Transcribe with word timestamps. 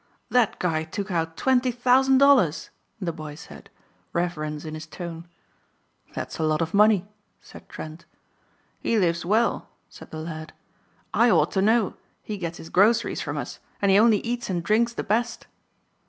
"That 0.31 0.57
guy 0.57 0.83
took 0.83 1.11
out 1.11 1.37
twenty 1.37 1.69
thousand 1.71 2.17
dollars," 2.17 2.71
the 2.99 3.11
boy 3.11 3.35
said, 3.35 3.69
reverence 4.13 4.65
in 4.65 4.73
his 4.73 4.87
tone. 4.87 5.27
"That's 6.15 6.39
a 6.39 6.43
lot 6.43 6.59
of 6.59 6.73
money," 6.73 7.05
said 7.39 7.69
Trent. 7.69 8.05
"He 8.79 8.97
lives 8.97 9.25
well," 9.27 9.69
said 9.89 10.09
the 10.09 10.17
lad. 10.17 10.53
"I 11.13 11.29
ought 11.29 11.51
to 11.51 11.61
know, 11.61 11.97
he 12.23 12.39
gets 12.39 12.57
his 12.57 12.69
groceries 12.71 13.21
from 13.21 13.37
us 13.37 13.59
and 13.79 13.91
he 13.91 13.99
only 13.99 14.21
eats 14.21 14.49
and 14.49 14.63
drinks 14.63 14.91
the 14.91 15.03
best." 15.03 15.45